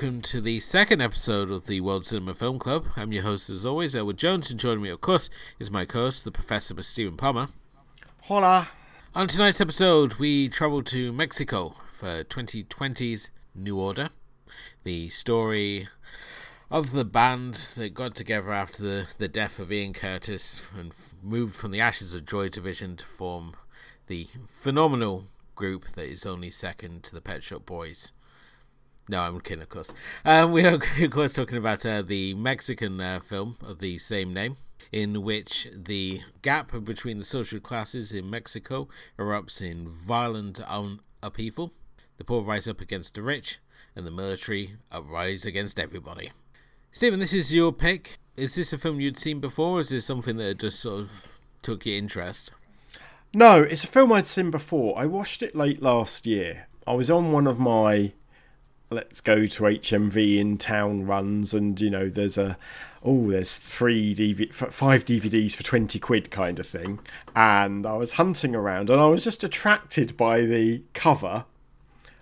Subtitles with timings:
[0.00, 2.86] Welcome to the second episode of the World Cinema Film Club.
[2.96, 5.28] I'm your host as always, Elwood Jones, and joining me, of course,
[5.58, 6.84] is my co-host, the Professor, Mr.
[6.84, 7.48] Stephen Palmer.
[8.22, 8.68] Hola.
[9.16, 14.10] On tonight's episode, we travel to Mexico for 2020's New Order,
[14.84, 15.88] the story
[16.70, 20.92] of the band that got together after the, the death of Ian Curtis and
[21.24, 23.54] moved from the ashes of Joy Division to form
[24.06, 25.24] the phenomenal
[25.56, 28.12] group that is only second to the Pet Shop Boys.
[29.08, 29.94] No, I'm kidding, of course.
[30.24, 34.34] Um, we are, of course, talking about uh, the Mexican uh, film of the same
[34.34, 34.56] name,
[34.92, 41.72] in which the gap between the social classes in Mexico erupts in violent un- upheaval.
[42.18, 43.60] The poor rise up against the rich,
[43.96, 46.30] and the military uprise against everybody.
[46.92, 48.18] Stephen, this is your pick.
[48.36, 51.38] Is this a film you'd seen before, or is this something that just sort of
[51.62, 52.52] took your interest?
[53.32, 54.98] No, it's a film I'd seen before.
[54.98, 56.68] I watched it late last year.
[56.86, 58.12] I was on one of my
[58.90, 62.56] let's go to HMV in town runs, and you know, there's a
[63.04, 67.00] oh, there's three DVD, five DVDs for twenty quid kind of thing.
[67.34, 71.44] And I was hunting around, and I was just attracted by the cover.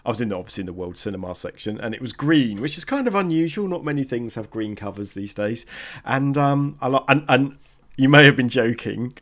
[0.05, 2.79] I was in the, obviously in the World Cinema section, and it was green, which
[2.79, 3.67] is kind of unusual.
[3.67, 5.67] Not many things have green covers these days,
[6.05, 7.59] and um, I and and
[7.97, 9.17] you may have been joking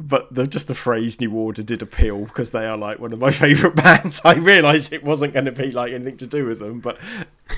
[0.00, 3.18] but the, just the phrase New Order did appeal because they are like one of
[3.18, 4.20] my favourite bands.
[4.24, 6.98] I realised it wasn't going to be like anything to do with them, but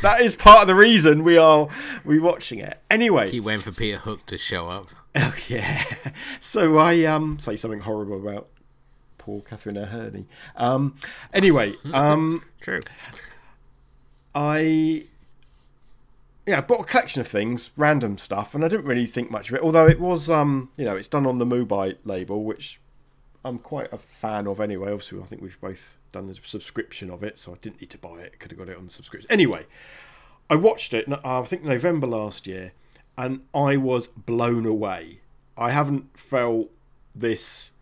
[0.03, 1.69] that is part of the reason we are
[2.05, 3.31] we watching it anyway.
[3.31, 4.89] Keep waiting for Peter Hook to show up.
[5.21, 5.83] Oh yeah.
[6.39, 8.49] So I um say something horrible about
[9.17, 10.27] poor Catherine O'Herney.
[10.55, 10.97] Um.
[11.33, 11.73] Anyway.
[11.93, 12.45] Um.
[12.61, 12.81] True.
[14.35, 15.05] I
[16.49, 19.51] yeah, I bought a collection of things, random stuff, and I didn't really think much
[19.51, 19.61] of it.
[19.61, 22.81] Although it was, um, you know, it's done on the Mubi label, which
[23.45, 24.91] I'm quite a fan of anyway.
[24.91, 27.99] Obviously, I think we've both done the subscription of it, so I didn't need to
[27.99, 28.39] buy it.
[28.39, 29.31] Could have got it on the subscription.
[29.31, 29.67] Anyway,
[30.49, 31.13] I watched it.
[31.13, 32.73] Uh, I think November last year,
[33.19, 35.21] and I was blown away.
[35.55, 36.71] I haven't felt
[37.15, 37.73] this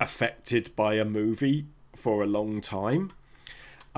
[0.00, 3.12] affected by a movie for a long time.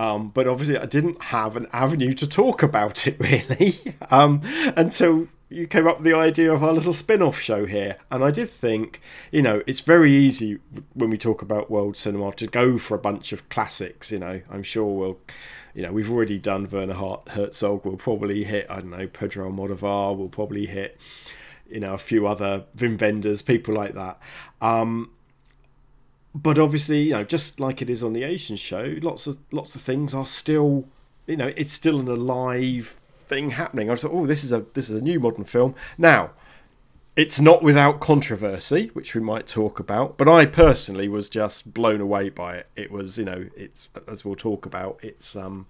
[0.00, 3.78] Um, but obviously, I didn't have an avenue to talk about it really
[4.10, 4.40] um,
[4.74, 7.98] until you came up with the idea of our little spin off show here.
[8.10, 10.58] And I did think, you know, it's very easy
[10.94, 14.10] when we talk about world cinema to go for a bunch of classics.
[14.10, 15.18] You know, I'm sure we'll,
[15.74, 16.94] you know, we've already done Werner
[17.28, 20.98] Herzog, we'll probably hit, I don't know, Pedro Almodovar, we'll probably hit,
[21.68, 24.18] you know, a few other Wim Wenders, people like that.
[24.62, 25.10] Um,
[26.34, 29.74] but obviously, you know, just like it is on the Asian show, lots of lots
[29.74, 30.86] of things are still,
[31.26, 33.90] you know, it's still an alive thing happening.
[33.90, 35.74] I thought, oh, this is a this is a new modern film.
[35.98, 36.30] Now,
[37.16, 40.16] it's not without controversy, which we might talk about.
[40.16, 42.66] But I personally was just blown away by it.
[42.76, 45.00] It was, you know, it's as we'll talk about.
[45.02, 45.66] It's um.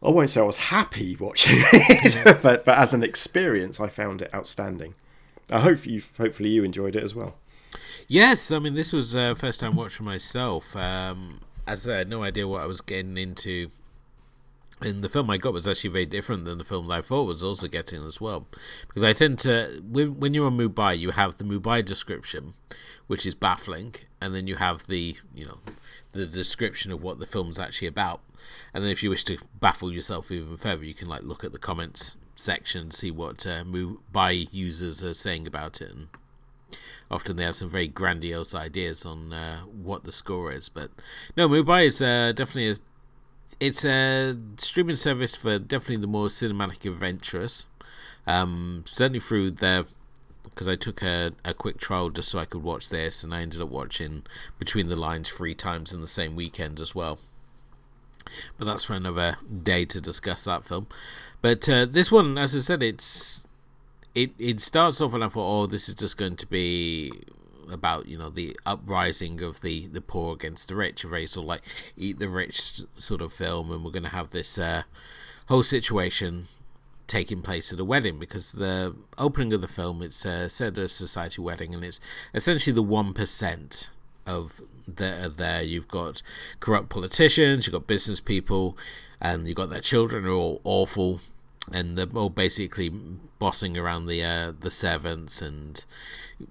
[0.00, 4.22] I won't say I was happy watching it, but, but as an experience, I found
[4.22, 4.94] it outstanding.
[5.50, 7.34] I hope you, hopefully, you enjoyed it as well.
[8.06, 10.74] Yes, I mean this was uh, first time watch for myself.
[10.76, 13.68] Um, as I had no idea what I was getting into.
[14.80, 17.24] And the film I got was actually very different than the film that I thought
[17.26, 18.46] was also getting as well,
[18.86, 22.54] because I tend to when you're on Mubi, you have the Mubi description,
[23.08, 25.58] which is baffling, and then you have the you know
[26.12, 28.20] the description of what the film's actually about,
[28.72, 31.50] and then if you wish to baffle yourself even further, you can like look at
[31.50, 36.06] the comments section, see what uh, Mubi users are saying about it, and
[37.10, 40.68] often they have some very grandiose ideas on uh, what the score is.
[40.68, 40.90] But
[41.36, 42.76] no, Mubi is uh, definitely a,
[43.60, 47.66] it's a streaming service for definitely the more cinematic adventurous.
[48.26, 49.84] Um, certainly through their
[50.44, 53.42] because I took a, a quick trial just so I could watch this, and I
[53.42, 54.24] ended up watching
[54.58, 57.20] Between the Lines three times in the same weekend as well.
[58.58, 60.88] But that's for another day to discuss that film.
[61.40, 63.46] But uh, this one, as I said, it's
[64.18, 67.12] it it starts off and I thought, oh, this is just going to be
[67.70, 71.44] about you know the uprising of the the poor against the rich, a very sort
[71.44, 71.62] of like
[71.96, 74.82] eat the rich sort of film, and we're going to have this uh,
[75.46, 76.46] whole situation
[77.06, 80.86] taking place at a wedding because the opening of the film it's uh, said a
[80.86, 81.98] society wedding and it's
[82.34, 83.90] essentially the one percent
[84.26, 85.62] of the there.
[85.62, 86.22] You've got
[86.58, 88.76] corrupt politicians, you've got business people,
[89.20, 91.20] and you've got their children who are all awful
[91.72, 92.88] and they're all basically
[93.38, 95.84] bossing around the uh, the servants and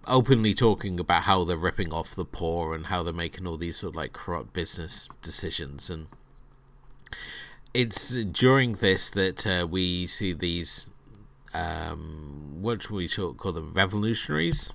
[0.06, 3.78] openly talking about how they're ripping off the poor and how they're making all these
[3.78, 6.08] sort of like corrupt business decisions and
[7.74, 10.90] it's during this that uh, we see these
[11.54, 14.72] um, what we call them revolutionaries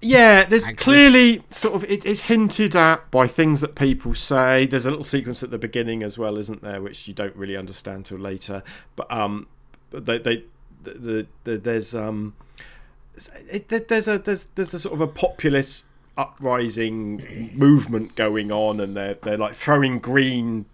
[0.00, 0.76] Yeah, there's Activists.
[0.76, 4.66] clearly sort of it, it's hinted at by things that people say.
[4.66, 7.56] There's a little sequence at the beginning as well, isn't there, which you don't really
[7.56, 8.62] understand till later.
[8.94, 9.48] But um,
[9.90, 10.44] they they
[10.82, 12.34] the, the, the there's um,
[13.48, 15.86] it, there's a there's there's a sort of a populist
[16.16, 20.66] uprising movement going on, and they're they're like throwing green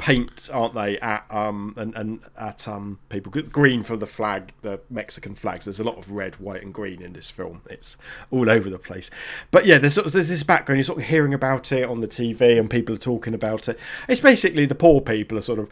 [0.00, 0.98] paint, aren't they?
[0.98, 5.66] At um and, and at um people green for the flag, the Mexican flags.
[5.66, 7.60] There's a lot of red, white, and green in this film.
[7.68, 7.96] It's
[8.30, 9.10] all over the place.
[9.50, 10.78] But yeah, there's sort of there's this background.
[10.78, 13.78] You're sort of hearing about it on the TV, and people are talking about it.
[14.08, 15.68] It's basically the poor people are sort of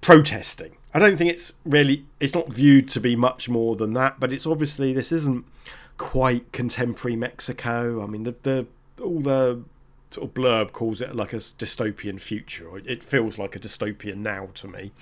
[0.00, 0.76] protesting.
[0.96, 4.32] I don't think it's really it's not viewed to be much more than that, but
[4.32, 5.44] it's obviously this isn't
[5.98, 8.02] quite contemporary Mexico.
[8.02, 8.66] I mean the the
[9.02, 9.62] all the
[10.08, 12.78] sort of blurb calls it like a dystopian future.
[12.78, 14.92] It feels like a dystopian now to me.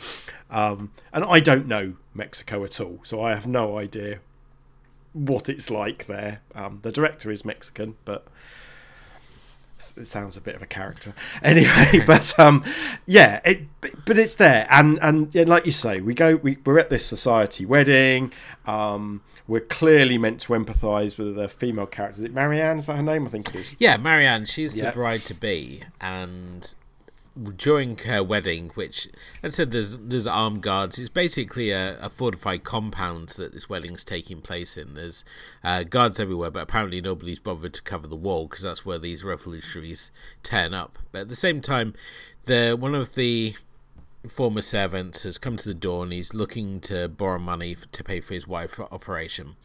[0.50, 4.18] Um, and I don't know Mexico at all, so I have no idea
[5.12, 6.40] what it's like there.
[6.56, 8.26] Um, the director is Mexican, but
[9.96, 12.64] it sounds a bit of a character anyway but um
[13.06, 13.62] yeah it
[14.06, 17.04] but it's there and and yeah, like you say we go we, we're at this
[17.06, 18.32] society wedding
[18.66, 22.16] um we're clearly meant to empathise with the female character.
[22.20, 22.78] Is it Marianne?
[22.78, 23.26] Is that her name?
[23.26, 23.76] I think it is.
[23.78, 24.46] Yeah, Marianne.
[24.46, 24.86] She's Yeah.
[24.86, 26.74] the bride to be, and
[27.56, 29.08] during her wedding, which
[29.42, 30.98] I said, there's there's armed guards.
[30.98, 34.94] It's basically a, a fortified compound that this wedding's taking place in.
[34.94, 35.24] There's
[35.62, 39.24] uh, guards everywhere, but apparently nobody's bothered to cover the wall because that's where these
[39.24, 40.98] revolutionaries turn up.
[41.10, 41.94] But at the same time,
[42.44, 43.54] the one of the
[44.28, 48.02] former servants has come to the door and he's looking to borrow money f- to
[48.02, 49.56] pay for his wife for operation.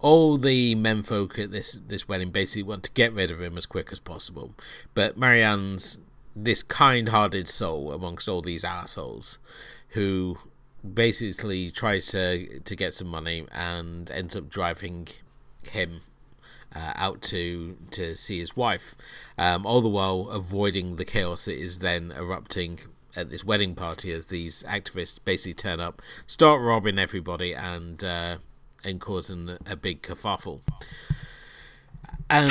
[0.00, 3.66] All the menfolk at this this wedding basically want to get rid of him as
[3.66, 4.54] quick as possible,
[4.94, 5.98] but Marianne's
[6.34, 9.38] this kind-hearted soul amongst all these assholes,
[9.90, 10.38] who
[10.94, 15.06] basically tries to to get some money and ends up driving
[15.70, 16.00] him
[16.74, 18.94] uh, out to to see his wife,
[19.38, 22.80] um, all the while avoiding the chaos that is then erupting
[23.14, 28.38] at this wedding party as these activists basically turn up, start robbing everybody, and uh,
[28.84, 30.60] and causing a big kerfuffle.
[32.30, 32.50] And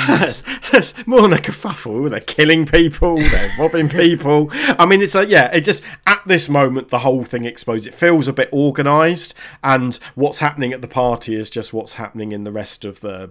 [0.72, 2.08] There's more than a kerfuffle.
[2.08, 3.16] They're killing people.
[3.16, 4.48] They're robbing people.
[4.52, 5.50] I mean, it's like, yeah.
[5.52, 7.86] It just at this moment the whole thing explodes.
[7.86, 12.32] It feels a bit organised, and what's happening at the party is just what's happening
[12.32, 13.30] in the rest of the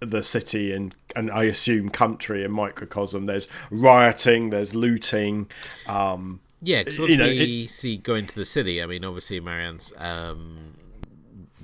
[0.00, 3.26] the city and and I assume country and microcosm.
[3.26, 4.50] There's rioting.
[4.50, 5.48] There's looting.
[5.86, 9.92] Um, Yeah, because You know, we see going to the city, I mean, obviously Marianne's
[9.98, 10.74] um,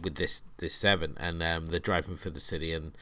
[0.03, 2.93] with this this seven, and um, they're driving for the city, and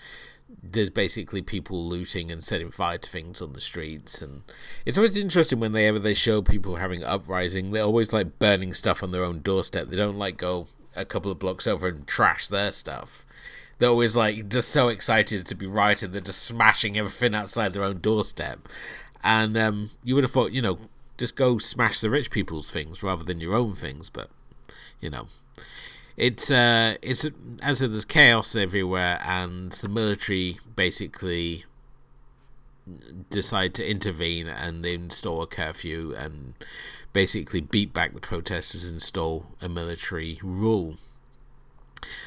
[0.63, 4.43] there's basically people looting and setting fire to things on the streets, and
[4.85, 7.71] it's always interesting ever they show people having uprising.
[7.71, 9.89] They're always like burning stuff on their own doorstep.
[9.89, 13.25] They don't like go a couple of blocks over and trash their stuff.
[13.79, 16.13] They're always like just so excited to be rioting.
[16.13, 18.69] They're just smashing everything outside their own doorstep.
[19.25, 20.79] And um, you would have thought, you know,
[21.17, 24.11] just go smash the rich people's things rather than your own things.
[24.11, 24.31] But
[25.01, 25.27] you know,
[26.17, 27.33] it's uh, it's as
[27.63, 31.65] I said, there's chaos everywhere, and the military basically
[33.31, 36.55] decide to intervene and they install a curfew and
[37.13, 40.97] basically beat back the protesters, and install a military rule.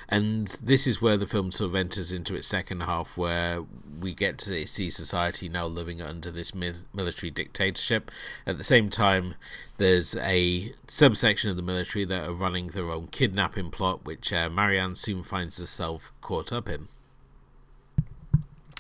[0.08, 3.63] And this is where the film sort of enters into its second half, where
[4.00, 8.12] we get to see society now living under this mi- military dictatorship.
[8.46, 9.36] At the same time,
[9.77, 14.50] there's a subsection of the military that are running their own kidnapping plot, which uh,
[14.50, 16.88] Marianne soon finds herself caught up in.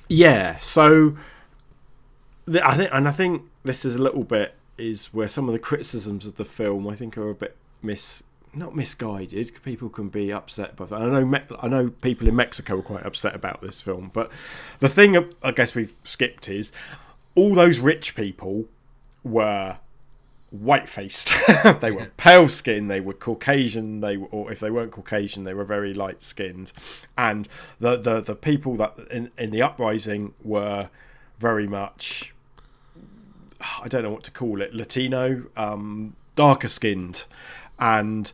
[0.07, 1.17] Yeah, so
[2.45, 5.53] the, I think, and I think this is a little bit is where some of
[5.53, 8.23] the criticisms of the film I think are a bit mis
[8.53, 9.51] not misguided.
[9.63, 11.01] People can be upset by that.
[11.01, 14.31] I know Me- I know people in Mexico are quite upset about this film, but
[14.79, 16.71] the thing I guess we've skipped is
[17.35, 18.65] all those rich people
[19.23, 19.79] were
[20.59, 21.31] white faced.
[21.81, 25.53] they were pale skinned, they were Caucasian, they were, or if they weren't Caucasian, they
[25.53, 26.71] were very light skinned.
[27.17, 27.47] And
[27.79, 30.89] the, the, the people that in, in the uprising were
[31.39, 32.31] very much
[33.81, 37.25] I don't know what to call it, Latino, um, darker skinned.
[37.79, 38.31] And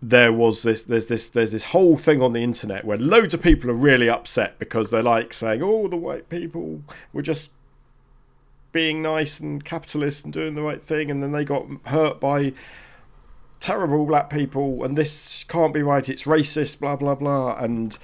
[0.00, 3.42] there was this there's this there's this whole thing on the internet where loads of
[3.42, 6.82] people are really upset because they're like saying, Oh, the white people
[7.12, 7.50] were just
[8.72, 12.52] being nice and capitalist and doing the right thing, and then they got hurt by
[13.60, 16.08] terrible black people, and this can't be right.
[16.08, 17.56] It's racist, blah blah blah.
[17.58, 17.96] And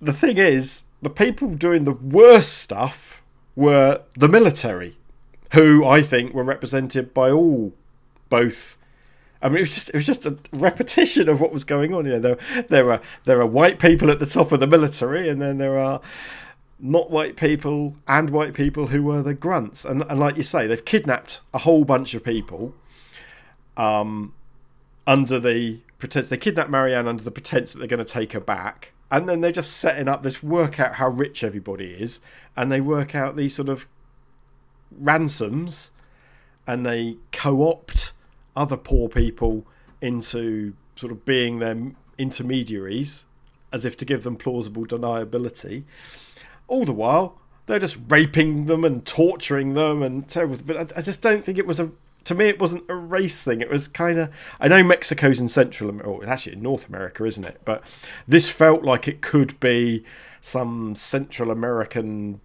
[0.00, 3.22] the thing is, the people doing the worst stuff
[3.56, 4.96] were the military,
[5.52, 7.72] who I think were represented by all,
[8.28, 8.76] both.
[9.42, 12.04] I mean, it was just it was just a repetition of what was going on.
[12.04, 15.28] You know, there there are there are white people at the top of the military,
[15.28, 16.00] and then there are
[16.82, 19.84] not white people and white people who were the grunts.
[19.84, 22.74] And, and like you say, they've kidnapped a whole bunch of people
[23.76, 24.34] um,
[25.06, 28.40] under the pretense they kidnap Marianne under the pretense that they're going to take her
[28.40, 28.92] back.
[29.10, 32.20] And then they're just setting up this work out how rich everybody is,
[32.56, 33.88] and they work out these sort of
[34.90, 35.90] ransoms,
[36.66, 38.12] and they co-opt
[38.54, 39.66] other poor people
[40.00, 41.76] into sort of being their
[42.18, 43.24] intermediaries,
[43.72, 45.82] as if to give them plausible deniability.
[46.70, 47.36] All the while,
[47.66, 50.56] they're just raping them and torturing them and terrible.
[50.64, 51.90] But I, I just don't think it was a
[52.24, 53.60] to me, it wasn't a race thing.
[53.60, 54.32] It was kind of.
[54.60, 57.60] I know Mexico's in Central America, or actually in North America, isn't it?
[57.64, 57.82] But
[58.28, 60.04] this felt like it could be
[60.40, 62.40] some Central American,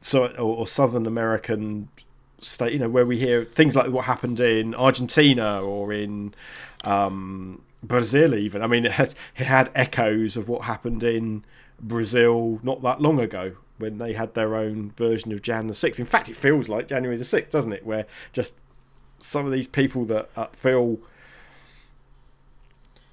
[0.00, 1.88] so or, Southern American
[2.40, 2.72] state.
[2.72, 6.32] You know, where we hear things like what happened in Argentina or in
[6.84, 8.34] um, Brazil.
[8.34, 11.44] Even I mean, it had it had echoes of what happened in
[11.80, 15.98] Brazil not that long ago when they had their own version of Jan the Sixth.
[15.98, 17.86] In fact, it feels like January the Sixth, doesn't it?
[17.86, 18.54] Where just
[19.18, 20.98] some of these people that feel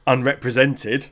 [0.06, 1.08] unrepresented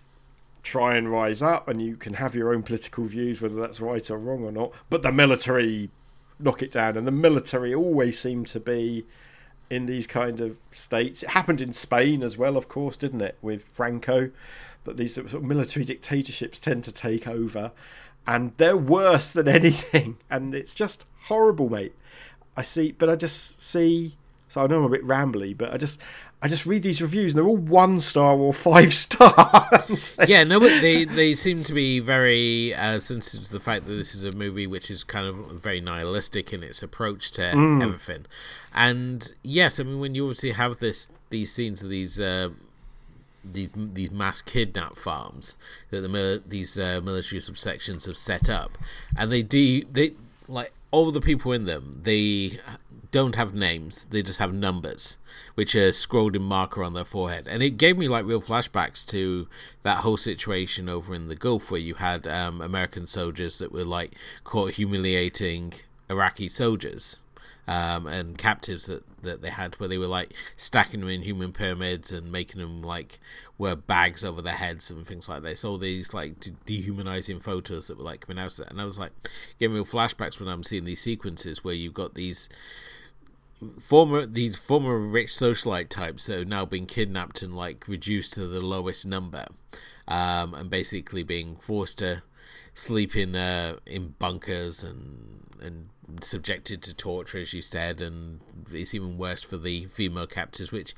[0.63, 4.09] try and rise up, and you can have your own political views, whether that's right
[4.09, 4.71] or wrong or not.
[4.89, 5.89] But the military
[6.39, 9.05] knock it down, and the military always seem to be
[9.69, 11.23] in these kind of states.
[11.23, 14.31] It happened in Spain as well, of course, didn't it, with Franco?
[14.85, 17.71] That these sort of military dictatorships tend to take over,
[18.25, 21.93] and they're worse than anything, and it's just horrible, mate.
[22.57, 24.15] I see, but I just see
[24.55, 25.99] so I know I'm a bit rambly, but I just
[26.41, 30.15] I just read these reviews and they're all one star or five stars.
[30.27, 33.91] yeah, no, but they they seem to be very uh, sensitive to the fact that
[33.91, 37.83] this is a movie which is kind of very nihilistic in its approach to mm.
[37.83, 38.25] everything.
[38.73, 42.17] And yes, I mean when you obviously have this these scenes of these.
[42.17, 42.51] Uh,
[43.51, 45.57] these, these mass kidnap farms
[45.89, 48.77] that the these uh, military subsections have set up,
[49.17, 50.13] and they do they
[50.47, 52.01] like all the people in them.
[52.03, 52.59] They
[53.11, 55.17] don't have names; they just have numbers,
[55.55, 57.47] which are scrolled in marker on their forehead.
[57.47, 59.47] And it gave me like real flashbacks to
[59.83, 63.83] that whole situation over in the Gulf, where you had um, American soldiers that were
[63.83, 65.73] like caught humiliating
[66.09, 67.21] Iraqi soldiers
[67.67, 71.51] um, and captives that, that they had where they were like stacking them in human
[71.51, 73.19] pyramids and making them like
[73.57, 75.65] wear bags over their heads and things like this.
[75.65, 78.71] All these like de- dehumanizing photos that were like coming out of it.
[78.71, 79.11] And I was like
[79.59, 82.49] getting real flashbacks when I'm seeing these sequences where you've got these
[83.79, 88.47] former these former rich socialite types that have now been kidnapped and like reduced to
[88.47, 89.45] the lowest number
[90.07, 92.21] um, and basically being forced to
[92.73, 95.89] sleep in uh, in bunkers and and
[96.21, 100.93] subjected to torture, as you said, and it's even worse for the female captors, which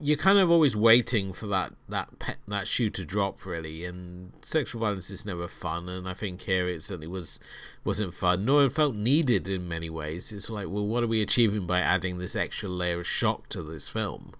[0.00, 4.32] you're kind of always waiting for that that pe- that shoe to drop really and
[4.42, 7.40] sexual violence is never fun and i think here it certainly was
[7.82, 10.30] wasn't fun nor it felt needed in many ways.
[10.32, 13.62] It's like well what are we achieving by adding this extra layer of shock to
[13.62, 14.34] this film?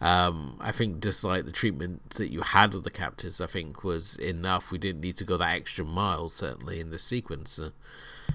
[0.00, 3.84] Um, i think just like the treatment that you had of the captors i think
[3.84, 4.72] was enough.
[4.72, 7.60] We didn't need to go that extra mile certainly in the sequence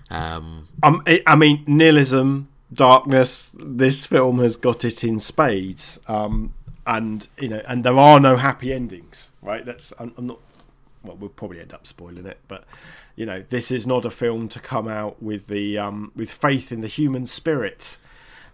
[0.09, 6.53] um, um i mean nihilism darkness this film has got it in spades um
[6.89, 9.63] and you know, and there are no happy endings, right?
[9.63, 10.39] That's I'm, I'm not.
[11.03, 12.65] Well, we'll probably end up spoiling it, but
[13.15, 16.71] you know, this is not a film to come out with the um, with faith
[16.71, 17.97] in the human spirit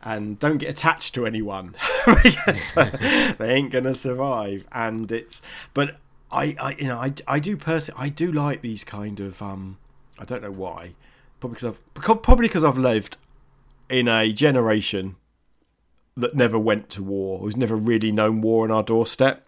[0.03, 1.75] and don't get attached to anyone
[2.23, 4.65] because they ain't gonna survive.
[4.71, 5.41] And it's,
[5.73, 5.97] but
[6.29, 9.77] I, I, you know, I, I do personally, I do like these kind of, um,
[10.19, 10.93] I don't know why,
[11.39, 13.17] probably because I've, probably because I've lived
[13.89, 15.15] in a generation
[16.17, 19.45] that never went to war, who's never really known war on our doorstep.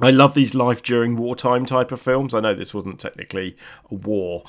[0.00, 2.34] I love these life during wartime type of films.
[2.34, 3.56] I know this wasn't technically
[3.90, 4.44] a war,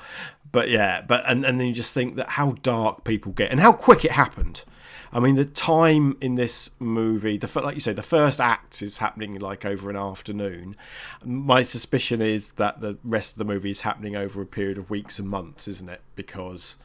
[0.51, 3.59] but yeah, but and, and then you just think that how dark people get and
[3.59, 4.63] how quick it happened.
[5.13, 8.97] I mean, the time in this movie, the like you say, the first act is
[8.97, 10.75] happening like over an afternoon.
[11.23, 14.89] My suspicion is that the rest of the movie is happening over a period of
[14.89, 16.01] weeks and months, isn't it?
[16.15, 16.77] Because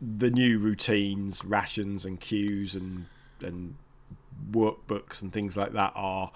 [0.00, 3.06] the new routines, rations, and cues, and
[3.40, 3.76] and
[4.50, 6.32] workbooks and things like that are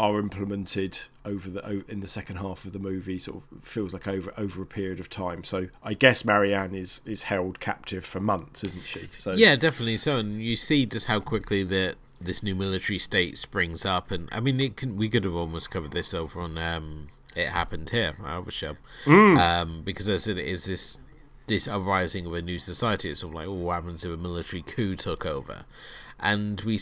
[0.00, 3.18] are implemented over the in the second half of the movie.
[3.18, 5.44] Sort of feels like over over a period of time.
[5.44, 9.04] So I guess Marianne is is held captive for months, isn't she?
[9.12, 9.98] So yeah, definitely.
[9.98, 14.30] So and you see just how quickly that this new military state springs up, and
[14.32, 16.56] I mean, it can, we could have almost covered this over on.
[16.56, 19.38] Um, it happened here, our show, mm.
[19.38, 20.98] um, because as it is this
[21.46, 23.10] this uprising of a new society.
[23.10, 25.64] It's sort of like, oh, what happens if a military coup took over?
[26.18, 26.78] And we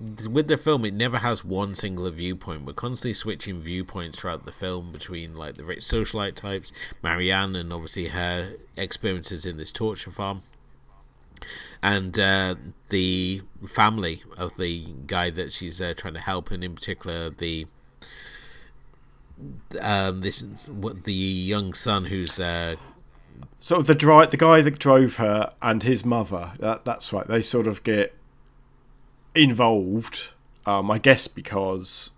[0.00, 2.64] with the film, it never has one singular viewpoint.
[2.64, 7.72] We're constantly switching viewpoints throughout the film between like the rich socialite types, Marianne, and
[7.72, 10.40] obviously her experiences in this torture farm,
[11.82, 12.54] and uh,
[12.88, 17.66] the family of the guy that she's uh, trying to help, and in particular the
[19.82, 22.76] um, this what the young son who's uh,
[23.70, 26.52] of the dri- the guy that drove her and his mother.
[26.58, 27.26] That that's right.
[27.26, 28.14] They sort of get
[29.34, 30.28] involved.
[30.66, 32.10] Um, I guess because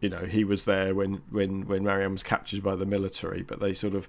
[0.00, 3.60] you know he was there when when when Marianne was captured by the military, but
[3.60, 4.08] they sort of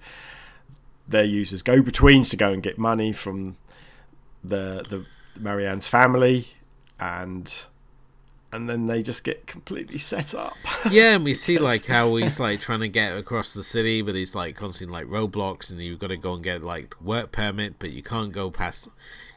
[1.08, 3.58] they're used as go-betweens to go and get money from
[4.44, 5.06] the the
[5.40, 6.48] Marianne's family,
[7.00, 7.66] and
[8.52, 10.56] and then they just get completely set up.
[10.92, 14.14] Yeah, and we see like how he's like trying to get across the city, but
[14.14, 17.80] he's like constantly like roadblocks, and you've got to go and get like work permit,
[17.80, 18.90] but you can't go past.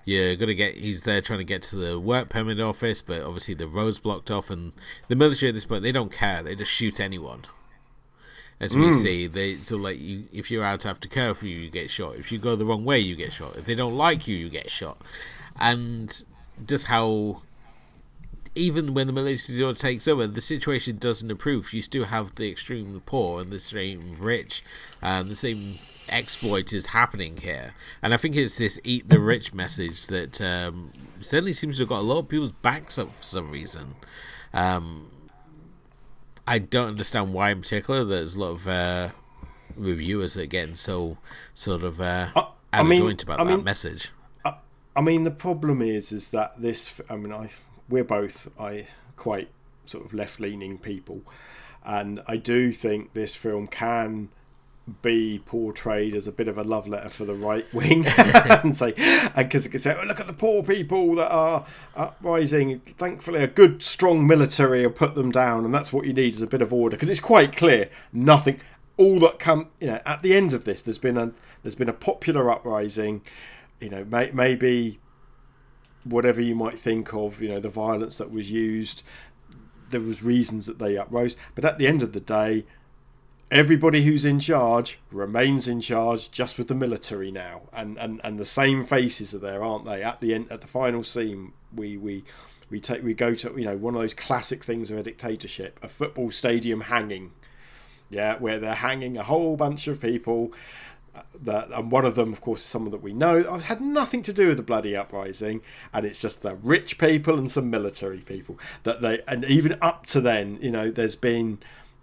[0.04, 0.76] You're gonna get.
[0.78, 4.30] He's there trying to get to the work permit office, but obviously the road's blocked
[4.30, 4.72] off, and
[5.08, 6.42] the military at this point they don't care.
[6.42, 7.42] They just shoot anyone.
[8.60, 8.94] As we mm.
[8.94, 12.16] see, they so like you, if you're out after curfew, you get shot.
[12.16, 13.56] If you go the wrong way, you get shot.
[13.56, 14.98] If they don't like you, you get shot.
[15.60, 16.24] And
[16.66, 17.42] just how
[18.54, 21.72] even when the military takes over, the situation doesn't improve.
[21.72, 24.62] You still have the extreme poor and the extreme rich,
[25.00, 25.78] and the same
[26.08, 27.74] exploit is happening here.
[28.02, 31.88] And I think it's this "eat the rich" message that um, certainly seems to have
[31.88, 33.94] got a lot of people's backs up for some reason.
[34.52, 35.10] Um,
[36.46, 38.04] I don't understand why, in particular.
[38.04, 39.08] There's a lot of uh,
[39.76, 41.18] reviewers that are getting so
[41.54, 44.10] sort of uh, uh, I mean, about I that mean, message.
[44.44, 44.54] I,
[44.96, 47.00] I mean, the problem is, is that this.
[47.10, 47.50] I mean, I
[47.88, 49.48] we're both I quite
[49.86, 51.22] sort of left leaning people,
[51.84, 54.28] and I do think this film can
[55.02, 58.92] be portrayed as a bit of a love letter for the right wing and say
[59.36, 62.80] because it can say oh, look at the poor people that are uprising.
[62.80, 66.42] Thankfully a good strong military will put them down and that's what you need is
[66.42, 68.60] a bit of order because it's quite clear nothing
[68.96, 71.88] all that come you know at the end of this there's been a there's been
[71.88, 73.22] a popular uprising
[73.80, 74.98] you know may, maybe
[76.04, 79.02] whatever you might think of, you know, the violence that was used,
[79.90, 81.36] there was reasons that they uprose.
[81.54, 82.64] But at the end of the day,
[83.50, 87.62] everybody who's in charge remains in charge just with the military now.
[87.72, 90.02] And and and the same faces are there aren't they?
[90.02, 92.24] At the end at the final scene we we
[92.70, 95.78] we take we go to you know one of those classic things of a dictatorship
[95.82, 97.32] a football stadium hanging.
[98.10, 100.52] Yeah where they're hanging a whole bunch of people
[101.40, 103.50] that and one of them of course is someone that we know.
[103.50, 105.60] I've had nothing to do with the bloody uprising
[105.92, 110.06] and it's just the rich people and some military people that they and even up
[110.06, 111.58] to then you know there's been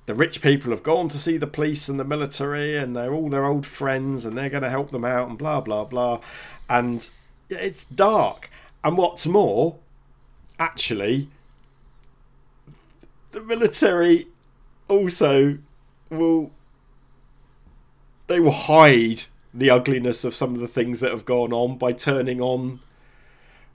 [0.05, 3.29] the rich people have gone to see the police and the military and they're all
[3.29, 6.21] their old friends and they're going to help them out and blah blah blah.
[6.69, 7.07] And
[7.49, 8.49] it's dark.
[8.83, 9.77] And what's more
[10.59, 11.27] actually
[13.31, 14.27] the military
[14.87, 15.57] also
[16.09, 16.51] will
[18.27, 21.93] they will hide the ugliness of some of the things that have gone on by
[21.93, 22.79] turning on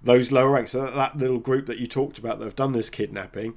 [0.03, 0.73] those lower ranks.
[0.73, 3.55] So that little group that you talked about that have done this kidnapping,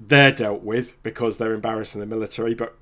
[0.00, 2.76] they're dealt with because they're embarrassing the military, but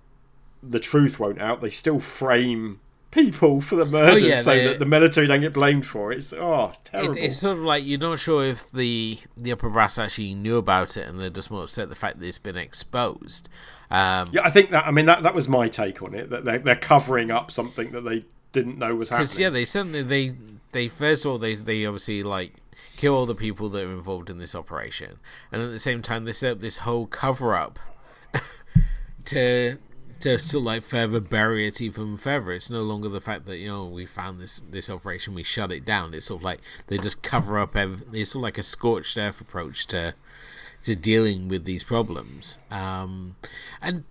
[0.63, 1.61] the truth won't out.
[1.61, 2.81] They still frame
[3.13, 6.19] people for the murders oh, yeah, so that the military don't get blamed for it.
[6.19, 7.17] It's oh terrible.
[7.17, 10.57] It, it's sort of like you're not sure if the the upper brass actually knew
[10.57, 13.49] about it and they're just more upset the fact that it's been exposed.
[13.91, 14.87] Um, yeah, I think that.
[14.87, 16.31] I mean, that that was my take on it.
[16.31, 19.29] That they're, they're covering up something that they didn't know was happening.
[19.39, 20.33] yeah, they certainly they
[20.73, 22.55] they first of all they they obviously like
[22.97, 25.19] kill all the people that are involved in this operation,
[25.53, 27.79] and at the same time they set up this whole cover up
[29.27, 29.77] to
[30.23, 32.53] to of like further bury it even further.
[32.53, 35.73] It's no longer the fact that you know we found this this operation, we shut
[35.73, 36.15] it down.
[36.15, 37.77] It's sort of like they just cover up.
[37.77, 40.15] Every, it's sort of like a scorched earth approach to
[40.83, 42.59] to dealing with these problems.
[42.71, 43.37] Um,
[43.81, 44.05] and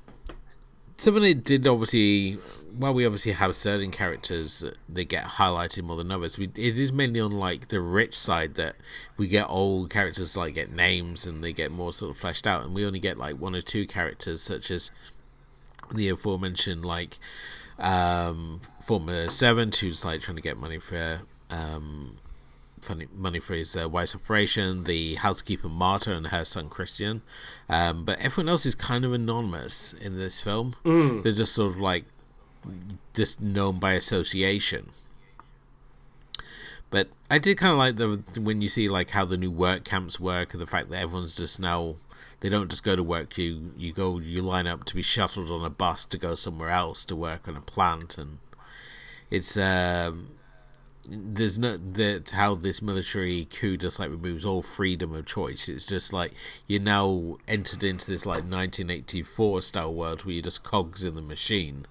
[0.97, 2.37] something it did obviously.
[2.73, 6.39] Well, we obviously have certain characters that they get highlighted more than others.
[6.39, 8.77] We, it is mainly on like the rich side that
[9.17, 12.63] we get old characters like get names and they get more sort of fleshed out,
[12.63, 14.89] and we only get like one or two characters such as
[15.93, 17.17] the aforementioned like
[17.79, 22.17] um, former servant who's like trying to get money for um,
[22.81, 27.21] funny money for his uh, wife's operation, the housekeeper Marta and her son Christian,
[27.69, 30.75] um, but everyone else is kind of anonymous in this film.
[30.83, 31.23] Mm.
[31.23, 32.05] They're just sort of like
[33.13, 34.91] just known by association.
[36.91, 39.85] But I did kind of like the when you see like how the new work
[39.85, 41.95] camps work the fact that everyone's just now
[42.41, 43.37] they don't just go to work.
[43.37, 46.69] You you go you line up to be shuttled on a bus to go somewhere
[46.69, 48.39] else to work on a plant, and
[49.29, 50.31] it's um,
[51.07, 55.69] there's no that how this military coup just like removes all freedom of choice.
[55.69, 56.33] It's just like
[56.67, 61.21] you're now entered into this like 1984 style world where you're just cogs in the
[61.21, 61.85] machine.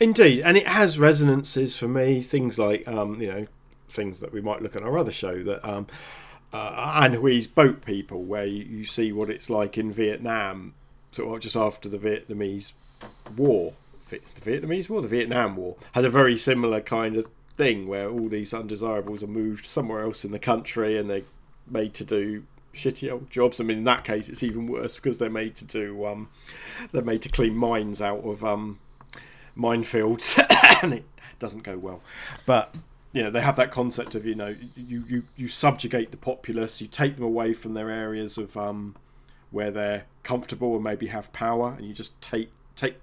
[0.00, 2.22] Indeed, and it has resonances for me.
[2.22, 3.46] Things like um, you know
[3.88, 5.86] things that we might look at our other show that um,
[6.52, 10.74] uh, Ann Hui's Boat People, where you, you see what it's like in Vietnam,
[11.10, 12.72] sort of just after the Vietnamese
[13.36, 13.74] War.
[14.08, 17.26] The Vietnamese War, the Vietnam War, has a very similar kind of
[17.58, 21.22] thing where all these undesirables are moved somewhere else in the country and they're
[21.66, 23.60] made to do shitty old jobs.
[23.60, 26.28] I mean, in that case, it's even worse because they're made to do um,
[26.92, 28.78] they're made to clean mines out of um,
[29.58, 30.38] minefields,
[30.82, 31.04] and it
[31.38, 32.00] doesn't go well.
[32.46, 32.74] But
[33.12, 36.80] you know, they have that concept of you know, you you you subjugate the populace,
[36.80, 38.96] you take them away from their areas of um,
[39.50, 42.96] where they're comfortable and maybe have power, and you just take take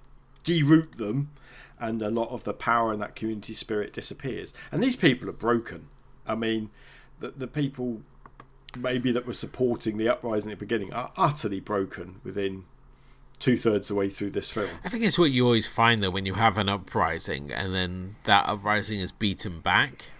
[0.44, 1.30] deroot them
[1.78, 4.54] and a lot of the power and that community spirit disappears.
[4.72, 5.88] And these people are broken.
[6.26, 6.70] I mean,
[7.20, 8.00] the, the people
[8.78, 12.64] maybe that were supporting the uprising at the beginning are utterly broken within
[13.38, 14.68] two thirds the way through this film.
[14.84, 18.16] I think it's what you always find though when you have an uprising and then
[18.24, 20.10] that uprising is beaten back.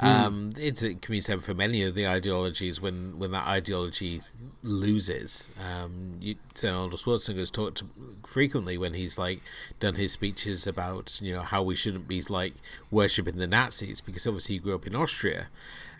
[0.00, 0.06] Mm.
[0.06, 4.22] Um, it's it can be said for many of the ideologies when when that ideology
[4.62, 5.50] loses.
[5.60, 7.82] Um, you, Arnold Schwarzenegger has talked
[8.26, 9.42] frequently when he's like
[9.78, 12.54] done his speeches about you know how we shouldn't be like
[12.90, 15.48] worshiping the Nazis because obviously he grew up in Austria,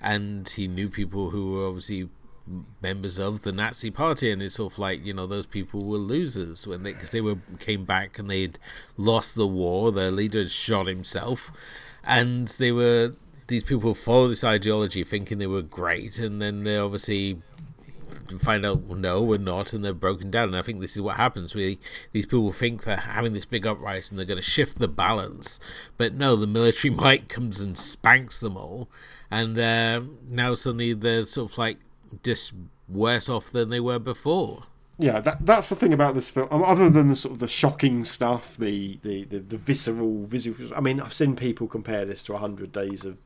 [0.01, 2.09] and he knew people who were obviously
[2.83, 5.99] members of the Nazi party, and it's sort of like you know those people were
[5.99, 8.59] losers when they because they were came back and they'd
[8.97, 9.93] lost the war.
[9.93, 11.53] Their leader had shot himself,
[12.05, 13.13] and they were
[13.47, 17.43] these people follow this ideology thinking they were great, and then they obviously
[18.39, 20.49] find out well, no, we're not, and they're broken down.
[20.49, 21.55] And I think this is what happens.
[21.55, 21.79] We
[22.13, 25.61] these people think they're having this big uprising, they're going to shift the balance,
[25.97, 28.89] but no, the military might comes and spanks them all,
[29.31, 31.79] and uh, now suddenly they're sort of like
[32.23, 32.55] just
[32.89, 34.63] worse off than they were before
[35.01, 36.49] yeah, that that's the thing about this film.
[36.51, 40.57] Um, other than the sort of the shocking stuff, the the the, the visceral visual.
[40.77, 43.17] I mean, I've seen people compare this to hundred days of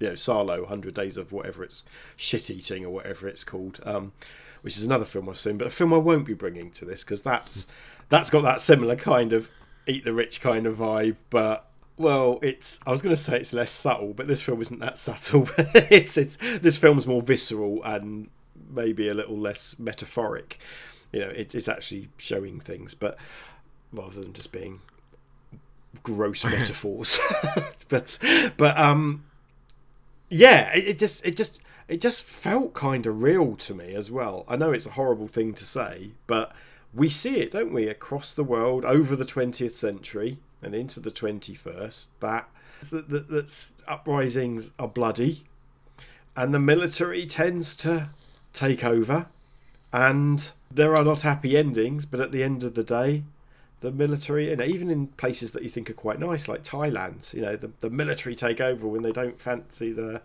[0.00, 1.82] you know Salo, Hundred Days of whatever it's
[2.14, 4.12] shit eating or whatever it's called, um,
[4.60, 7.02] which is another film I've seen, but a film I won't be bringing to this
[7.02, 7.68] because that's
[8.10, 9.48] that's got that similar kind of
[9.86, 13.52] eat the rich kind of vibe, but well, it's I was going to say it's
[13.52, 15.48] less subtle, but this film isn't that subtle.
[15.58, 18.28] it's it's this film's more visceral and
[18.70, 20.58] maybe a little less metaphoric.
[21.12, 23.18] You know, it, it's actually showing things, but
[23.92, 24.80] rather than just being
[26.02, 27.18] gross metaphors.
[27.88, 28.18] but
[28.56, 29.24] but um
[30.28, 34.10] yeah, it, it just it just it just felt kind of real to me as
[34.10, 34.46] well.
[34.48, 36.52] I know it's a horrible thing to say, but
[36.94, 41.10] we see it, don't we, across the world over the 20th century and into the
[41.10, 42.06] 21st.
[42.20, 42.48] That
[42.90, 45.44] that, that that's uprisings are bloody,
[46.36, 48.08] and the military tends to
[48.52, 49.26] take over,
[49.92, 52.06] and there are not happy endings.
[52.06, 53.22] But at the end of the day,
[53.80, 57.42] the military, and even in places that you think are quite nice, like Thailand, you
[57.42, 60.22] know, the, the military take over when they don't fancy the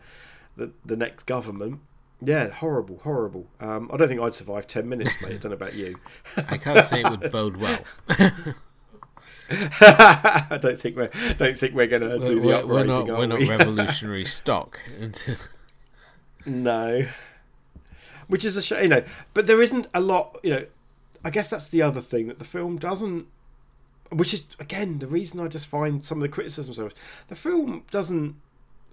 [0.55, 1.81] the, the next government.
[2.19, 3.45] Yeah, horrible, horrible.
[3.59, 5.33] Um, I don't think I'd survive ten minutes, mate.
[5.33, 5.99] I don't know about you.
[6.37, 7.79] I can't say it would bode well.
[9.49, 13.07] I don't think we're don't think we're going to do the uprising.
[13.07, 14.79] We're not, we're not revolutionary stock.
[16.45, 17.07] no,
[18.27, 19.03] which is a shame, you know.
[19.33, 20.65] But there isn't a lot, you know.
[21.25, 23.27] I guess that's the other thing that the film doesn't
[24.09, 26.93] which is again the reason I just find some of the criticism so much.
[27.27, 28.35] The film doesn't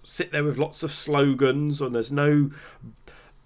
[0.03, 2.51] sit there with lots of slogans, and there's no.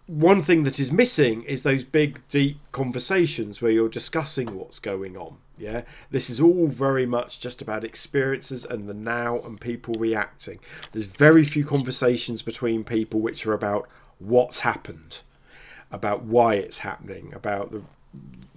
[0.08, 5.16] One thing that is missing is those big, deep conversations where you're discussing what's going
[5.16, 5.38] on.
[5.60, 10.60] Yeah, this is all very much just about experiences and the now and people reacting.
[10.94, 15.20] There's very few conversations between people which are about what's happened,
[15.92, 17.82] about why it's happening, about the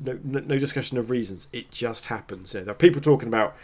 [0.01, 1.49] no, no discussion of reasons.
[1.53, 2.55] It just happens.
[2.55, 3.57] You know, there are people talking about,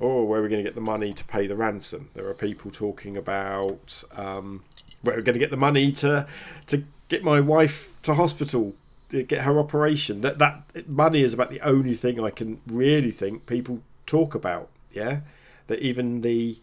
[0.00, 2.10] oh, where are we going to get the money to pay the ransom?
[2.14, 4.64] There are people talking about um,
[5.02, 6.26] where we're going to get the money to
[6.66, 8.74] to get my wife to hospital
[9.12, 10.22] to get her operation.
[10.22, 14.68] That that money is about the only thing I can really think people talk about.
[14.92, 15.20] Yeah,
[15.68, 16.58] that even the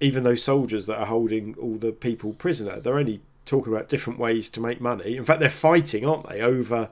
[0.00, 4.18] even those soldiers that are holding all the people prisoner, they're only talking about different
[4.18, 5.16] ways to make money.
[5.16, 6.88] In fact, they're fighting, aren't they, over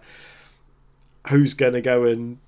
[1.28, 2.38] who's going to go and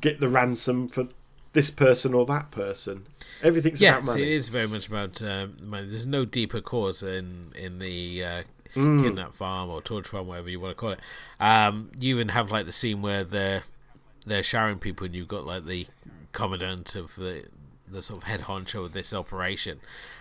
[0.00, 1.08] get the ransom for
[1.52, 3.06] this person or that person.
[3.42, 4.20] Everything's yes, about money.
[4.20, 5.86] Yes, it is very much about uh, money.
[5.86, 8.42] There's no deeper cause in in the uh,
[8.74, 9.02] mm.
[9.02, 11.00] kidnap farm or torture farm, whatever you want to call it.
[11.40, 13.62] Um, you even have like the scene where they're
[14.26, 15.86] they're showering people, and you've got like the
[16.32, 17.44] commandant of the
[17.88, 19.78] the sort of head honcho of this operation,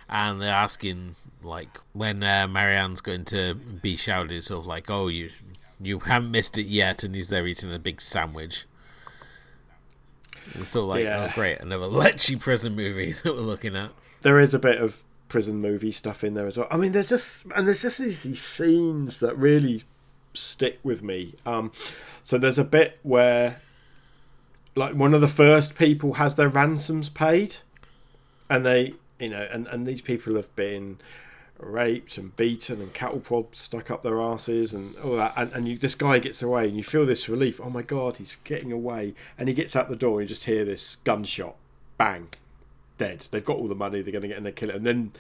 [0.10, 5.08] and they're asking like when uh, Marianne's going to be shouted, sort of like, "Oh,
[5.08, 5.30] you
[5.80, 8.66] you haven't missed it yet," and he's there eating a big sandwich.
[10.56, 11.30] It's sort of like, Yeah.
[11.30, 13.92] oh great, another lechy prison movie that we're looking at.
[14.22, 15.02] there is a bit of
[15.32, 16.68] prison movie stuff in there as well.
[16.70, 19.84] I mean, there's just and there's just these, these scenes that really
[20.34, 21.36] stick with me.
[21.46, 21.72] Um,
[22.22, 23.62] so there's a bit where,
[24.76, 27.56] like, one of the first people has their ransoms paid,
[28.50, 30.98] and they, you know, and and these people have been
[31.58, 35.68] raped and beaten and cattle prods stuck up their asses and all that and, and
[35.68, 38.72] you, this guy gets away and you feel this relief oh my god he's getting
[38.72, 41.56] away and he gets out the door and you just hear this gunshot
[42.00, 42.28] bang
[42.98, 43.26] dead.
[43.32, 44.02] They've got all the money.
[44.02, 45.12] They're going to get in there, kill it, and then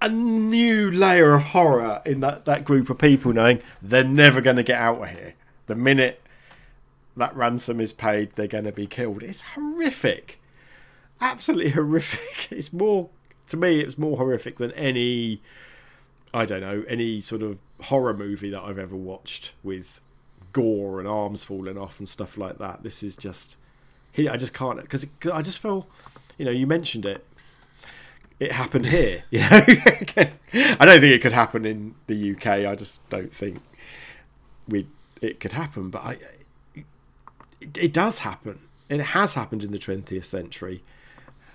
[0.00, 4.56] a new layer of horror in that that group of people, knowing they're never going
[4.56, 5.34] to get out of here.
[5.66, 6.20] The minute
[7.16, 9.22] that ransom is paid, they're going to be killed.
[9.22, 10.40] It's horrific,
[11.20, 12.52] absolutely horrific.
[12.52, 13.08] It's more
[13.48, 13.80] to me.
[13.80, 15.40] It's more horrific than any.
[16.32, 20.00] I don't know any sort of horror movie that I've ever watched with
[20.52, 22.82] gore and arms falling off and stuff like that.
[22.82, 23.56] This is just.
[24.16, 25.88] I just can't because I just feel
[26.38, 27.26] you know, you mentioned it.
[28.40, 29.22] It happened here.
[29.30, 29.64] You know,
[30.78, 32.46] I don't think it could happen in the UK.
[32.46, 33.60] I just don't think
[34.68, 34.86] we
[35.20, 35.90] it could happen.
[35.90, 36.18] But I,
[37.60, 38.60] it, it does happen.
[38.88, 40.82] It has happened in the twentieth century.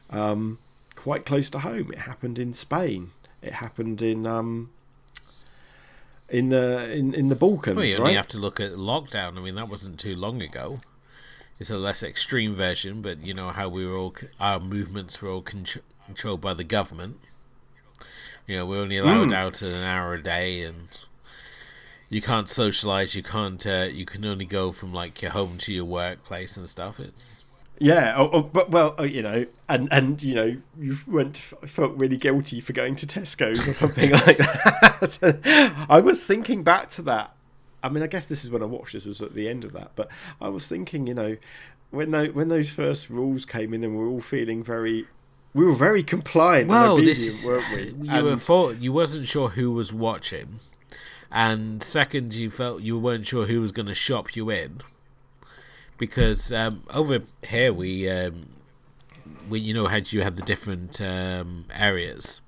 [0.10, 0.58] Um,
[0.96, 1.92] quite close to home.
[1.94, 3.12] It happened in Spain.
[3.42, 4.70] It happened in um,
[6.28, 7.78] in the in, in the Balkans.
[7.78, 8.16] Well, you right?
[8.16, 9.38] have to look at lockdown.
[9.38, 10.80] I mean, that wasn't too long ago.
[11.60, 15.30] It's a less extreme version, but you know how we were all our movements were
[15.30, 17.18] all contr- controlled by the government.
[18.48, 19.34] You know, we're only allowed Mm.
[19.34, 20.88] out an hour a day, and
[22.10, 23.14] you can't socialize.
[23.14, 23.66] You can't.
[23.68, 27.00] Uh, you can only go from like your home to your workplace and stuff.
[27.00, 27.44] It's
[27.78, 31.94] Yeah, oh, oh, but well, oh, you know, and and you know, you went felt
[31.98, 35.86] really guilty for going to Tesco's or something like that.
[35.90, 37.36] I was thinking back to that.
[37.84, 39.72] I mean, I guess this is when I watched this was at the end of
[39.74, 40.10] that, but
[40.42, 41.38] I was thinking, you know,
[41.92, 45.08] when tho- when those first rules came in and we were all feeling very,
[45.54, 47.66] we were very compliant and obedient, this weren't
[48.00, 48.08] we?
[48.08, 50.60] you were And- thought you wasn't sure who was watching,
[51.32, 54.82] and second, you felt you weren't sure who was going to shop you in,
[55.98, 58.48] because um, over here we um,
[59.50, 62.42] we you know had you had the different um, areas.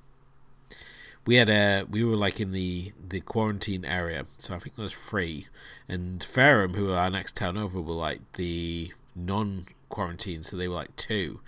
[1.25, 4.81] We had a we were like in the the quarantine area, so I think that
[4.81, 5.47] was free,
[5.87, 10.67] and Fareham, who were our next town over, were like the non quarantine, so they
[10.67, 11.41] were like two,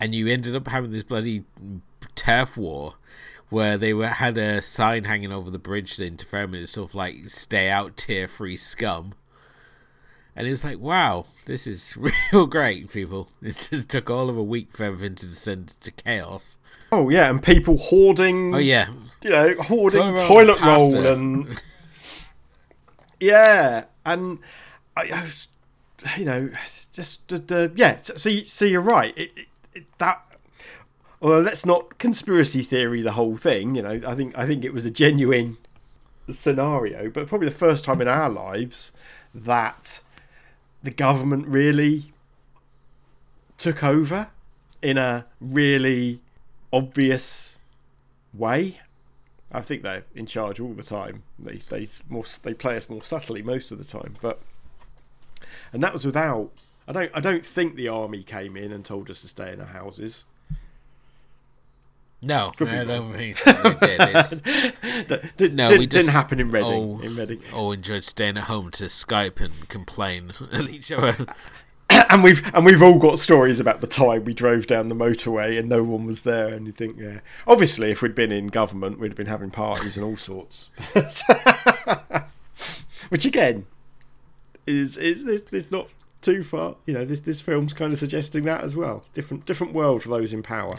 [0.00, 1.44] and you ended up having this bloody
[2.16, 2.94] turf war
[3.48, 6.94] where they were had a sign hanging over the bridge into Fairmont, it's sort of
[6.94, 9.12] like "Stay out, tier free scum."
[10.34, 11.94] And it's like, wow, this is
[12.32, 13.28] real great, people.
[13.42, 16.56] It just took all of a week for everything to descend to chaos.
[16.90, 18.86] oh yeah, and people hoarding, Oh yeah,
[19.22, 21.60] you know, hoarding Toilet roll and
[23.20, 24.38] yeah, and
[24.96, 25.48] I, I was,
[26.16, 26.50] you know,
[26.92, 27.96] just the, the yeah.
[28.02, 29.16] So, so, you, so you're right.
[29.16, 30.20] It, it, it, that.
[31.20, 33.76] Although let's not conspiracy theory the whole thing.
[33.76, 35.56] You know, I think I think it was a genuine
[36.30, 38.92] scenario, but probably the first time in our lives
[39.34, 40.00] that
[40.82, 42.12] the government really
[43.56, 44.28] took over
[44.82, 46.20] in a really
[46.72, 47.56] obvious
[48.34, 48.80] way.
[49.52, 51.22] I think they're in charge all the time.
[51.38, 54.40] They they more they play us more subtly most of the time, but
[55.72, 56.50] and that was without.
[56.88, 59.60] I don't I don't think the army came in and told us to stay in
[59.60, 60.24] our houses.
[62.22, 64.00] no, Could be I don't think did.
[64.00, 64.40] It's,
[65.36, 66.72] did, No, didn't, we just- didn't happen in Reading.
[66.72, 71.26] oh, in Reading, oh, enjoyed staying at home to Skype and complain at each other.
[72.12, 75.58] And we've and we've all got stories about the time we drove down the motorway
[75.58, 78.98] and no one was there, and you think, yeah, obviously, if we'd been in government,
[78.98, 80.68] we'd have been having parties and all sorts.
[83.08, 83.66] Which again
[84.66, 85.88] is is this this not
[86.20, 86.76] too far?
[86.86, 89.04] You know, this this film's kind of suggesting that as well.
[89.14, 90.78] Different different world for those in power.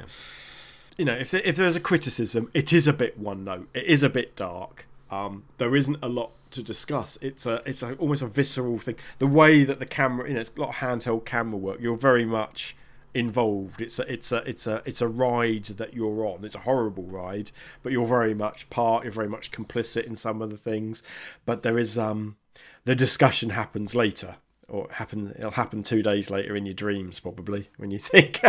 [0.97, 3.67] You know, if if there's a criticism, it is a bit one note.
[3.73, 4.85] It is a bit dark.
[5.13, 7.17] Um, there isn't a lot to discuss.
[7.21, 8.95] It's a it's a, almost a visceral thing.
[9.19, 11.79] The way that the camera, you know, it's a lot of handheld camera work.
[11.79, 12.75] You're very much
[13.13, 13.81] involved.
[13.81, 16.43] It's a it's a it's a it's a ride that you're on.
[16.43, 19.03] It's a horrible ride, but you're very much part.
[19.03, 21.03] You're very much complicit in some of the things.
[21.45, 22.37] But there is um
[22.85, 24.37] the discussion happens later.
[24.73, 28.41] Or happen, it'll happen two days later in your dreams, probably when you think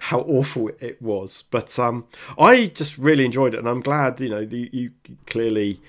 [0.00, 1.42] how awful it was.
[1.50, 2.06] But um,
[2.38, 4.92] I just really enjoyed it, and I'm glad you know the, you
[5.26, 5.80] clearly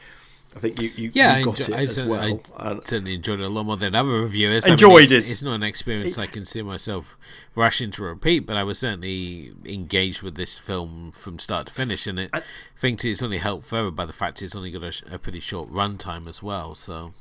[0.55, 2.41] I think you you, Yeah, you got enjoy, it I, as well.
[2.57, 4.65] I And- certainly enjoyed it a lot more than other reviewers.
[4.65, 5.29] I mean, Enjoyed it's, it.
[5.31, 7.15] It's not an experience I can see myself
[7.53, 12.07] rushing to repeat, but I was certainly engaged with this film from start to finish,
[12.07, 12.41] and it, I
[12.75, 15.69] think it's only helped further by the fact it's only got a, a pretty short
[15.69, 16.73] run time as well.
[16.73, 17.13] So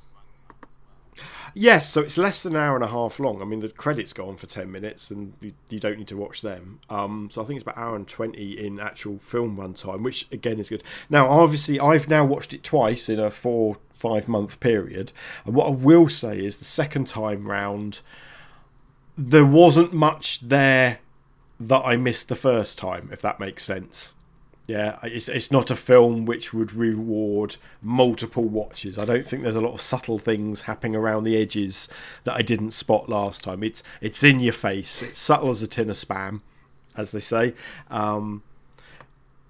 [1.55, 3.41] Yes, so it's less than an hour and a half long.
[3.41, 6.17] I mean, the credits go on for 10 minutes and you, you don't need to
[6.17, 6.81] watch them.
[6.91, 10.59] Um, so I think it's about hour and 20 in actual film runtime, which again
[10.59, 10.83] is good.
[11.09, 15.13] Now, obviously, I've now watched it twice in a four, five month period.
[15.47, 18.01] And what I will say is the second time round,
[19.17, 20.99] there wasn't much there
[21.59, 24.15] that I missed the first time, if that makes sense.
[24.67, 28.99] Yeah, it's, it's not a film which would reward multiple watches.
[28.99, 31.89] I don't think there's a lot of subtle things happening around the edges
[32.25, 33.63] that I didn't spot last time.
[33.63, 35.03] It's it's in your face.
[35.03, 36.41] It's subtle as a tin of spam,
[36.97, 37.55] as they say.
[37.91, 38.43] Um,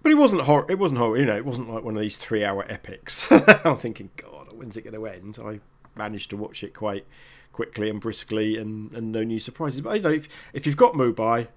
[0.02, 0.66] but it wasn't horror.
[0.68, 1.16] It wasn't horror.
[1.16, 3.26] You know, it wasn't like one of these three-hour epics.
[3.30, 5.38] I'm thinking, God, when's it going to end?
[5.42, 5.60] I
[5.96, 7.06] managed to watch it quite
[7.52, 9.80] quickly and briskly, and, and no new surprises.
[9.80, 11.48] But you know, if if you've got MUBI,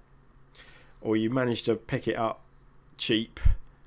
[1.02, 2.40] or you manage to pick it up
[3.00, 3.40] cheap,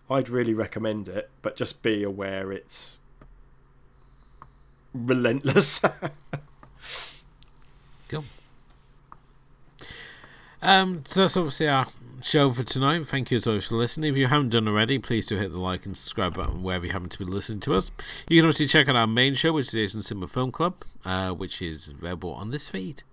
[0.09, 2.97] I'd really recommend it, but just be aware it's
[4.93, 5.81] relentless.
[8.09, 8.25] Cool.
[10.61, 11.87] Um, so that's obviously our
[12.23, 13.05] show for tonight.
[13.05, 14.11] Thank you as always for listening.
[14.11, 16.91] If you haven't done already, please do hit the like and subscribe button wherever you
[16.91, 17.91] happen to be listening to us.
[18.29, 20.75] You can obviously check out our main show, which is the Asian Cinema Film Club,
[21.05, 23.03] uh, which is available on this feed.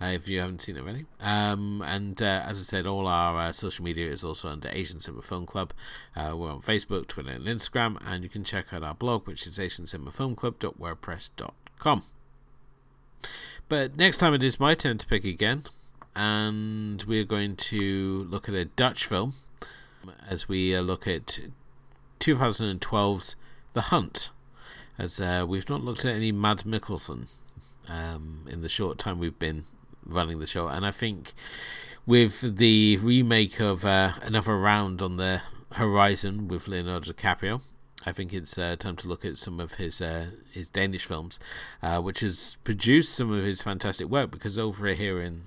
[0.00, 1.06] Uh, if you haven't seen it already.
[1.20, 4.98] Um, and uh, as I said, all our uh, social media is also under Asian
[5.00, 5.72] Cinema Film Club.
[6.16, 9.46] Uh, we're on Facebook, Twitter, and Instagram, and you can check out our blog, which
[9.46, 12.02] is asiancinemafilmclub.wordpress.com.
[13.68, 15.62] But next time it is my turn to pick again,
[16.14, 19.34] and we're going to look at a Dutch film
[20.28, 21.40] as we uh, look at
[22.20, 23.36] 2012's
[23.72, 24.30] The Hunt,
[24.98, 27.28] as uh, we've not looked at any Mads Mikkelsen
[27.88, 29.64] um, in the short time we've been
[30.04, 31.32] running the show, and I think
[32.06, 37.62] with the remake of uh, Another Round on the horizon with Leonardo DiCaprio,
[38.04, 41.38] I think it's uh, time to look at some of his uh, his Danish films,
[41.82, 44.30] uh, which has produced some of his fantastic work.
[44.30, 45.44] Because over here in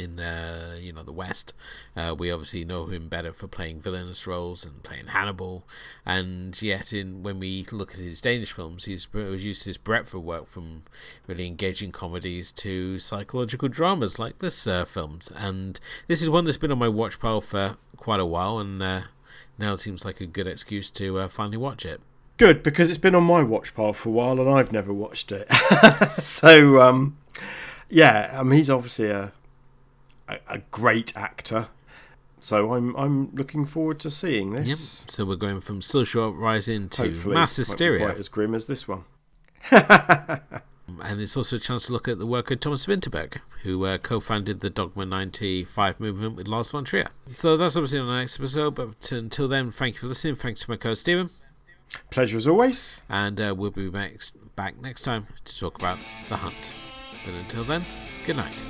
[0.00, 1.54] in the you know the West,
[1.96, 5.66] uh, we obviously know him better for playing villainous roles and playing Hannibal,
[6.06, 10.22] and yet in when we look at his Danish films, he's produced his breadth of
[10.22, 10.82] work from
[11.26, 16.58] really engaging comedies to psychological dramas like this uh, films, and this is one that's
[16.58, 19.02] been on my watch pile for quite a while, and uh,
[19.58, 22.00] now it seems like a good excuse to uh, finally watch it.
[22.40, 25.30] Good, because it's been on my watch pile for a while and I've never watched
[25.30, 25.46] it.
[26.22, 27.18] so, um,
[27.90, 29.30] yeah, I mean, he's obviously a,
[30.30, 31.68] a, a great actor.
[32.38, 34.68] So I'm I'm looking forward to seeing this.
[34.68, 34.78] Yep.
[35.10, 38.28] So we're going from social uprising to Hopefully, mass it won't be hysteria, quite as
[38.28, 39.04] grim as this one.
[39.70, 43.98] and it's also a chance to look at the work of Thomas Vinterberg, who uh,
[43.98, 47.08] co-founded the Dogma 95 movement with Lars von Trier.
[47.34, 50.36] So that's obviously on the next episode, but until then, thank you for listening.
[50.36, 51.28] Thanks to my co Stephen,
[52.10, 53.02] Pleasure as always.
[53.08, 54.14] and uh, we'll be back,
[54.56, 56.74] back next time to talk about The Hunt.
[57.24, 57.84] But until then,
[58.24, 58.64] good night.